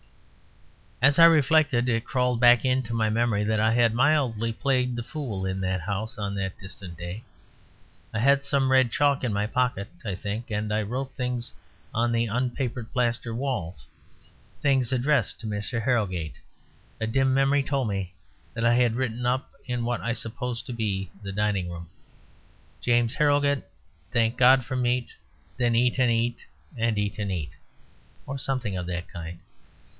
[0.99, 5.03] As I reflected it crawled back into my memory that I had mildly played the
[5.03, 7.23] fool in that house on that distant day.
[8.13, 11.53] I had some red chalk in my pocket, I think, and I wrote things
[11.93, 13.87] on the unpapered plaster walls;
[14.61, 15.83] things addressed to Mr.
[15.83, 16.37] Harrogate.
[16.99, 18.13] A dim memory told me
[18.53, 21.89] that I had written up in what I supposed to be the dining room:
[22.79, 23.63] James Harrogate,
[24.11, 25.13] thank God for meat,
[25.57, 26.45] Then eat and eat
[26.77, 27.55] and eat and eat,
[28.25, 29.39] or something of that kind.